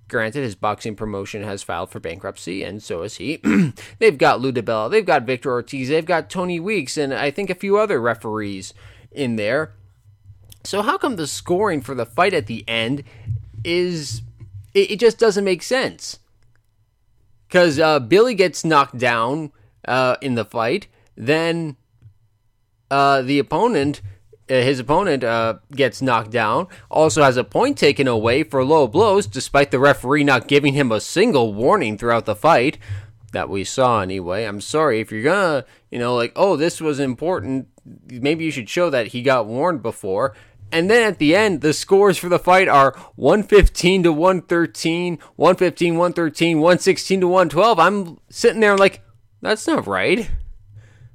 granted 0.07 0.41
his 0.41 0.55
boxing 0.55 0.95
promotion 0.95 1.43
has 1.43 1.63
filed 1.63 1.91
for 1.91 1.99
bankruptcy, 1.99 2.63
and 2.63 2.81
so 2.81 3.03
has 3.03 3.17
he. 3.17 3.39
they've 3.99 4.17
got 4.17 4.41
Lou 4.41 4.51
DiBella, 4.51 4.91
they've 4.91 5.05
got 5.05 5.23
Victor 5.23 5.51
Ortiz, 5.51 5.89
they've 5.89 6.05
got 6.05 6.29
Tony 6.29 6.59
Weeks, 6.59 6.97
and 6.97 7.13
I 7.13 7.31
think 7.31 7.49
a 7.49 7.55
few 7.55 7.77
other 7.77 8.01
referees 8.01 8.73
in 9.11 9.35
there. 9.35 9.73
So 10.63 10.81
how 10.81 10.97
come 10.97 11.15
the 11.15 11.27
scoring 11.27 11.81
for 11.81 11.95
the 11.95 12.05
fight 12.05 12.33
at 12.33 12.47
the 12.47 12.63
end 12.67 13.03
is 13.63 14.21
it, 14.73 14.91
it 14.91 14.99
just 14.99 15.17
doesn't 15.17 15.43
make 15.43 15.63
sense? 15.63 16.19
because 17.49 17.79
uh, 17.79 17.99
Billy 17.99 18.35
gets 18.35 18.63
knocked 18.63 18.97
down 18.97 19.51
uh, 19.85 20.17
in 20.21 20.35
the 20.35 20.45
fight. 20.45 20.87
Then 21.17 21.75
uh, 22.91 23.23
the 23.23 23.39
opponent, 23.39 24.01
uh, 24.49 24.53
his 24.53 24.79
opponent, 24.79 25.23
uh, 25.23 25.55
gets 25.71 26.01
knocked 26.01 26.29
down. 26.29 26.67
Also 26.91 27.23
has 27.23 27.37
a 27.37 27.43
point 27.43 27.77
taken 27.77 28.07
away 28.07 28.43
for 28.43 28.63
low 28.63 28.87
blows, 28.87 29.25
despite 29.25 29.71
the 29.71 29.79
referee 29.79 30.23
not 30.23 30.47
giving 30.47 30.75
him 30.75 30.91
a 30.91 31.01
single 31.01 31.53
warning 31.53 31.97
throughout 31.97 32.25
the 32.25 32.35
fight 32.35 32.77
that 33.31 33.49
we 33.49 33.63
saw 33.63 34.01
anyway. 34.01 34.45
I'm 34.45 34.61
sorry 34.61 34.99
if 34.99 35.11
you're 35.11 35.23
gonna, 35.23 35.65
you 35.89 35.97
know, 35.97 36.15
like, 36.15 36.33
oh, 36.35 36.55
this 36.55 36.79
was 36.79 36.99
important. 36.99 37.67
Maybe 38.07 38.45
you 38.45 38.51
should 38.51 38.69
show 38.69 38.91
that 38.91 39.07
he 39.07 39.23
got 39.23 39.47
warned 39.47 39.81
before. 39.81 40.35
And 40.71 40.89
then 40.89 41.03
at 41.03 41.17
the 41.17 41.35
end, 41.35 41.61
the 41.61 41.73
scores 41.73 42.17
for 42.17 42.29
the 42.29 42.39
fight 42.39 42.67
are 42.67 42.95
115 43.15 44.03
to 44.03 44.13
113, 44.13 45.17
115, 45.35 45.97
113, 45.97 46.57
116 46.59 47.21
to 47.21 47.27
112. 47.27 47.79
I'm 47.79 48.19
sitting 48.29 48.59
there 48.59 48.77
like, 48.77 49.01
that's 49.41 49.65
not 49.65 49.87
right. 49.87 50.29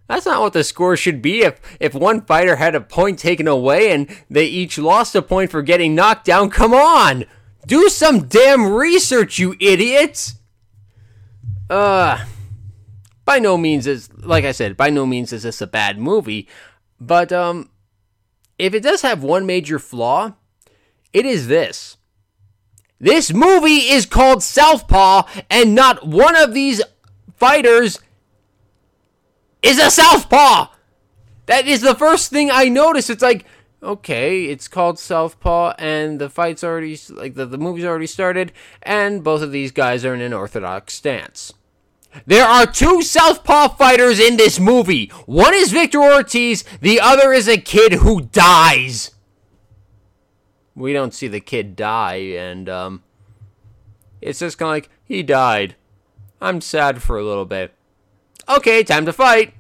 That's 0.08 0.26
not 0.26 0.40
what 0.40 0.52
the 0.52 0.64
score 0.64 0.96
should 0.96 1.22
be 1.22 1.42
if, 1.42 1.60
if 1.80 1.94
one 1.94 2.22
fighter 2.22 2.56
had 2.56 2.74
a 2.74 2.80
point 2.80 3.18
taken 3.18 3.48
away 3.48 3.92
and 3.92 4.08
they 4.28 4.44
each 4.44 4.76
lost 4.76 5.14
a 5.14 5.22
point 5.22 5.50
for 5.50 5.62
getting 5.62 5.94
knocked 5.94 6.26
down. 6.26 6.50
Come 6.50 6.74
on! 6.74 7.24
Do 7.66 7.88
some 7.88 8.26
damn 8.26 8.66
research, 8.66 9.38
you 9.38 9.56
idiots! 9.58 10.34
Uh, 11.70 12.22
by 13.24 13.38
no 13.38 13.56
means 13.56 13.86
is, 13.86 14.12
like 14.12 14.44
I 14.44 14.52
said, 14.52 14.76
by 14.76 14.90
no 14.90 15.06
means 15.06 15.32
is 15.32 15.44
this 15.44 15.62
a 15.62 15.66
bad 15.66 15.98
movie, 15.98 16.46
but, 17.00 17.32
um, 17.32 17.70
if 18.58 18.74
it 18.74 18.82
does 18.82 19.02
have 19.02 19.22
one 19.22 19.46
major 19.46 19.78
flaw, 19.78 20.34
it 21.12 21.26
is 21.26 21.48
this. 21.48 21.96
This 23.00 23.32
movie 23.32 23.90
is 23.90 24.06
called 24.06 24.42
Southpaw, 24.42 25.24
and 25.50 25.74
not 25.74 26.06
one 26.06 26.36
of 26.36 26.54
these 26.54 26.80
fighters 27.36 27.98
is 29.62 29.78
a 29.78 29.90
Southpaw. 29.90 30.68
That 31.46 31.66
is 31.66 31.82
the 31.82 31.94
first 31.94 32.30
thing 32.30 32.50
I 32.50 32.68
noticed. 32.68 33.10
It's 33.10 33.22
like, 33.22 33.44
okay, 33.82 34.44
it's 34.46 34.68
called 34.68 34.98
Southpaw, 34.98 35.74
and 35.78 36.18
the 36.18 36.30
fight's 36.30 36.64
already, 36.64 36.98
like, 37.10 37.34
the, 37.34 37.44
the 37.44 37.58
movie's 37.58 37.84
already 37.84 38.06
started, 38.06 38.52
and 38.82 39.22
both 39.22 39.42
of 39.42 39.52
these 39.52 39.72
guys 39.72 40.04
are 40.04 40.14
in 40.14 40.22
an 40.22 40.32
orthodox 40.32 40.94
stance. 40.94 41.52
There 42.26 42.46
are 42.46 42.66
two 42.66 43.02
Southpaw 43.02 43.68
fighters 43.76 44.18
in 44.18 44.36
this 44.36 44.58
movie. 44.58 45.08
One 45.26 45.54
is 45.54 45.72
Victor 45.72 46.00
Ortiz, 46.00 46.64
the 46.80 47.00
other 47.00 47.32
is 47.32 47.48
a 47.48 47.58
kid 47.58 47.94
who 47.94 48.22
dies. 48.22 49.10
We 50.74 50.92
don't 50.92 51.14
see 51.14 51.28
the 51.28 51.40
kid 51.40 51.76
die, 51.76 52.34
and, 52.36 52.68
um, 52.68 53.02
it's 54.20 54.40
just 54.40 54.58
kind 54.58 54.68
of 54.68 54.74
like, 54.74 54.90
he 55.04 55.22
died. 55.22 55.76
I'm 56.40 56.60
sad 56.60 57.02
for 57.02 57.18
a 57.18 57.24
little 57.24 57.44
bit. 57.44 57.74
Okay, 58.48 58.82
time 58.82 59.06
to 59.06 59.12
fight. 59.12 59.54